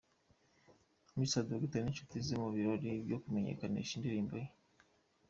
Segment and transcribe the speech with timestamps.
[1.17, 1.51] Mr D
[1.81, 4.47] n'ishuti ze mu birori byo kumenyekanisha indirimbo ye.